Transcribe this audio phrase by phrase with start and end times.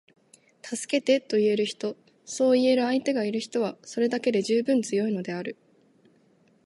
[0.65, 1.95] 「助けて」と言える人，
[2.25, 5.57] そう言える相手がいる人は，それだけで十分強いのである．